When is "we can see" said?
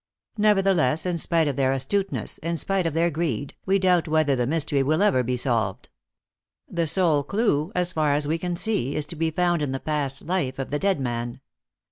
8.25-8.95